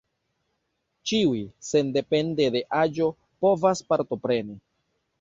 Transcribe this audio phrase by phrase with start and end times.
[1.11, 3.13] Ĉiuj, sendepende de aĝo,
[3.47, 4.63] povas partopreni.